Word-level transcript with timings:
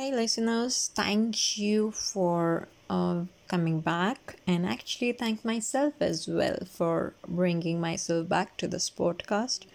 Hey, 0.00 0.12
listeners, 0.12 0.90
thank 0.94 1.58
you 1.58 1.90
for 1.90 2.68
uh, 2.88 3.24
coming 3.48 3.80
back, 3.80 4.36
and 4.46 4.64
actually, 4.64 5.12
thank 5.12 5.44
myself 5.44 5.92
as 6.00 6.26
well 6.26 6.56
for 6.64 7.12
bringing 7.28 7.82
myself 7.82 8.26
back 8.26 8.56
to 8.56 8.66
this 8.66 8.88
podcast. 8.88 9.66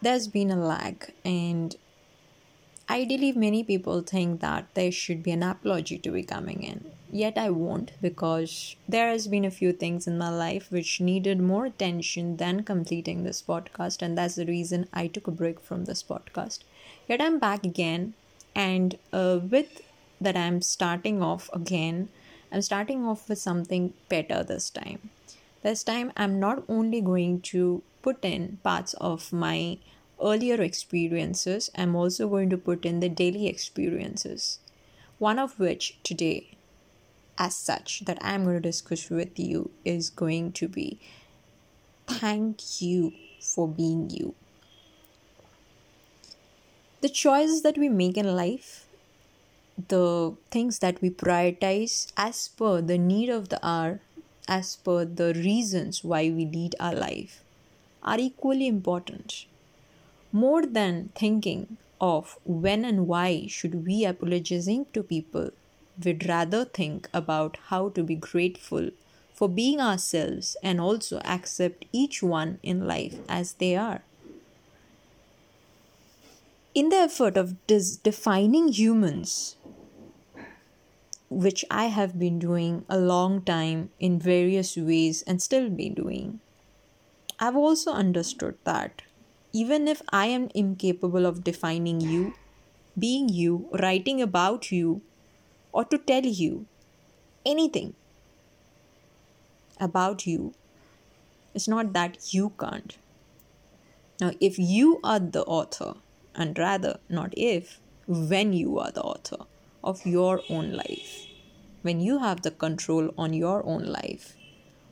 There's 0.00 0.28
been 0.28 0.52
a 0.52 0.56
lag, 0.56 1.12
and 1.24 1.74
ideally, 2.88 3.32
many 3.32 3.64
people 3.64 4.02
think 4.02 4.40
that 4.40 4.72
there 4.74 4.92
should 4.92 5.24
be 5.24 5.32
an 5.32 5.42
apology 5.42 5.98
to 5.98 6.12
be 6.12 6.22
coming 6.22 6.62
in. 6.62 6.88
Yet, 7.10 7.36
I 7.36 7.50
won't 7.50 7.90
because 8.00 8.76
there 8.86 9.08
has 9.08 9.26
been 9.26 9.44
a 9.44 9.50
few 9.50 9.72
things 9.72 10.06
in 10.06 10.16
my 10.16 10.30
life 10.30 10.70
which 10.70 11.00
needed 11.00 11.40
more 11.40 11.66
attention 11.66 12.36
than 12.36 12.62
completing 12.62 13.24
this 13.24 13.42
podcast, 13.42 14.00
and 14.00 14.16
that's 14.16 14.36
the 14.36 14.46
reason 14.46 14.88
I 14.92 15.08
took 15.08 15.26
a 15.26 15.32
break 15.32 15.58
from 15.58 15.86
this 15.86 16.04
podcast. 16.04 16.60
Yet, 17.08 17.20
I'm 17.20 17.40
back 17.40 17.66
again 17.66 18.14
and 18.54 18.98
uh, 19.12 19.38
with 19.50 19.82
that 20.20 20.36
i'm 20.36 20.60
starting 20.60 21.22
off 21.22 21.48
again 21.52 22.08
i'm 22.50 22.62
starting 22.62 23.04
off 23.04 23.28
with 23.28 23.38
something 23.38 23.92
better 24.08 24.42
this 24.44 24.70
time. 24.70 25.10
This 25.62 25.82
time 25.84 26.12
i'm 26.16 26.38
not 26.40 26.64
only 26.68 27.00
going 27.00 27.40
to 27.52 27.82
put 28.02 28.24
in 28.24 28.58
parts 28.62 28.94
of 28.94 29.32
my 29.32 29.78
earlier 30.20 30.60
experiences 30.60 31.70
i'm 31.76 31.94
also 31.96 32.28
going 32.28 32.50
to 32.50 32.58
put 32.58 32.84
in 32.84 33.00
the 33.00 33.08
daily 33.08 33.46
experiences. 33.46 34.58
One 35.18 35.38
of 35.38 35.58
which 35.58 35.98
today 36.02 36.56
as 37.38 37.56
such 37.56 38.04
that 38.04 38.18
i'm 38.20 38.44
going 38.44 38.56
to 38.56 38.60
discuss 38.60 39.08
with 39.10 39.38
you 39.38 39.70
is 39.84 40.10
going 40.10 40.52
to 40.52 40.68
be 40.68 40.98
thank 42.06 42.80
you 42.80 43.12
for 43.40 43.66
being 43.66 44.10
you 44.10 44.34
the 47.02 47.08
choices 47.08 47.62
that 47.62 47.76
we 47.76 47.88
make 47.88 48.16
in 48.16 48.36
life, 48.36 48.86
the 49.88 50.36
things 50.52 50.78
that 50.78 51.02
we 51.02 51.10
prioritize 51.10 52.12
as 52.16 52.46
per 52.46 52.80
the 52.80 52.96
need 52.96 53.28
of 53.28 53.48
the 53.48 53.58
hour, 53.66 54.00
as 54.46 54.76
per 54.76 55.04
the 55.04 55.34
reasons 55.34 56.04
why 56.04 56.30
we 56.30 56.46
lead 56.46 56.76
our 56.78 56.94
life, 56.94 57.42
are 58.04 58.20
equally 58.20 58.68
important. 58.68 59.46
More 60.30 60.64
than 60.64 61.10
thinking 61.16 61.76
of 62.00 62.38
when 62.44 62.84
and 62.84 63.08
why 63.08 63.46
should 63.48 63.84
we 63.84 64.04
apologizing 64.04 64.86
to 64.92 65.02
people, 65.02 65.50
we'd 66.04 66.28
rather 66.28 66.64
think 66.64 67.08
about 67.12 67.58
how 67.66 67.88
to 67.88 68.04
be 68.04 68.14
grateful 68.14 68.90
for 69.34 69.48
being 69.48 69.80
ourselves 69.80 70.56
and 70.62 70.80
also 70.80 71.18
accept 71.24 71.84
each 71.92 72.22
one 72.22 72.60
in 72.62 72.86
life 72.86 73.16
as 73.28 73.54
they 73.54 73.74
are 73.74 74.02
in 76.74 76.88
the 76.88 76.96
effort 76.96 77.36
of 77.36 77.54
dis- 77.66 77.96
defining 77.96 78.68
humans, 78.68 79.56
which 81.28 81.64
I 81.70 81.86
have 81.86 82.18
been 82.18 82.38
doing 82.38 82.84
a 82.88 82.98
long 82.98 83.42
time 83.42 83.90
in 83.98 84.18
various 84.18 84.76
ways 84.76 85.22
and 85.22 85.42
still 85.42 85.68
be 85.68 85.88
doing, 85.90 86.40
I've 87.38 87.56
also 87.56 87.92
understood 87.92 88.56
that 88.64 89.02
even 89.52 89.86
if 89.86 90.00
I 90.10 90.26
am 90.26 90.48
incapable 90.54 91.26
of 91.26 91.44
defining 91.44 92.00
you, 92.00 92.34
being 92.98 93.28
you, 93.28 93.68
writing 93.80 94.22
about 94.22 94.72
you, 94.72 95.02
or 95.72 95.84
to 95.84 95.98
tell 95.98 96.24
you 96.24 96.66
anything 97.44 97.94
about 99.78 100.26
you, 100.26 100.54
it's 101.54 101.68
not 101.68 101.92
that 101.92 102.32
you 102.32 102.52
can't. 102.58 102.96
Now, 104.20 104.32
if 104.40 104.58
you 104.58 105.00
are 105.04 105.18
the 105.18 105.42
author, 105.44 105.94
and 106.34 106.58
rather 106.58 106.98
not 107.08 107.32
if, 107.36 107.80
when 108.06 108.52
you 108.52 108.78
are 108.78 108.90
the 108.90 109.02
author 109.02 109.44
of 109.84 110.04
your 110.06 110.40
own 110.48 110.72
life, 110.72 111.26
when 111.82 112.00
you 112.00 112.18
have 112.18 112.42
the 112.42 112.50
control 112.50 113.12
on 113.18 113.32
your 113.32 113.64
own 113.66 113.84
life. 113.84 114.36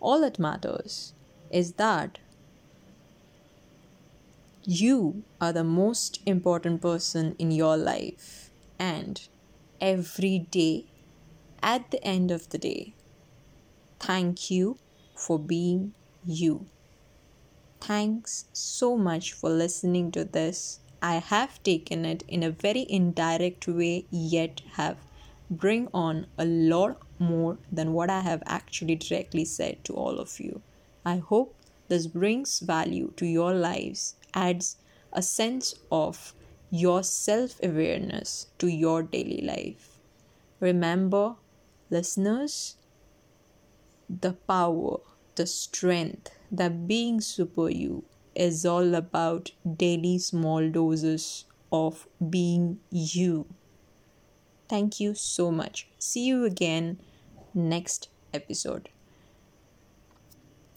All 0.00 0.20
that 0.20 0.38
matters 0.38 1.14
is 1.50 1.72
that 1.74 2.18
you 4.64 5.22
are 5.40 5.52
the 5.52 5.64
most 5.64 6.20
important 6.26 6.82
person 6.82 7.36
in 7.38 7.50
your 7.50 7.76
life, 7.76 8.50
and 8.78 9.28
every 9.80 10.38
day, 10.38 10.86
at 11.62 11.90
the 11.90 12.04
end 12.04 12.30
of 12.30 12.48
the 12.50 12.58
day, 12.58 12.94
thank 14.00 14.50
you 14.50 14.76
for 15.14 15.38
being 15.38 15.94
you. 16.24 16.66
Thanks 17.80 18.46
so 18.52 18.96
much 18.96 19.32
for 19.32 19.50
listening 19.50 20.10
to 20.12 20.24
this 20.24 20.80
I 21.02 21.16
have 21.16 21.62
taken 21.62 22.04
it 22.04 22.22
in 22.28 22.42
a 22.42 22.50
very 22.50 22.86
indirect 22.88 23.68
way, 23.68 24.06
yet 24.10 24.62
have 24.72 24.98
bring 25.50 25.88
on 25.94 26.26
a 26.38 26.44
lot 26.44 27.00
more 27.18 27.58
than 27.70 27.92
what 27.92 28.10
I 28.10 28.20
have 28.20 28.42
actually 28.46 28.96
directly 28.96 29.44
said 29.44 29.84
to 29.84 29.94
all 29.94 30.18
of 30.18 30.40
you. 30.40 30.62
I 31.04 31.18
hope 31.18 31.54
this 31.88 32.06
brings 32.06 32.60
value 32.60 33.12
to 33.16 33.26
your 33.26 33.54
lives, 33.54 34.16
adds 34.34 34.76
a 35.12 35.22
sense 35.22 35.74
of 35.90 36.34
your 36.70 37.02
self 37.02 37.60
awareness 37.62 38.48
to 38.58 38.66
your 38.66 39.02
daily 39.02 39.40
life. 39.40 39.98
Remember, 40.60 41.36
listeners, 41.90 42.76
the 44.08 44.32
power, 44.32 44.98
the 45.36 45.46
strength 45.46 46.30
that 46.50 46.86
being 46.88 47.20
super 47.20 47.68
you 47.70 48.04
is 48.36 48.64
all 48.66 48.94
about 48.94 49.50
daily 49.76 50.18
small 50.18 50.70
doses 50.70 51.46
of 51.72 52.06
being 52.30 52.80
you. 52.90 53.46
Thank 54.68 55.00
you 55.00 55.14
so 55.14 55.50
much. 55.50 55.88
See 55.98 56.24
you 56.24 56.44
again 56.44 57.00
next 57.54 58.08
episode. 58.32 58.90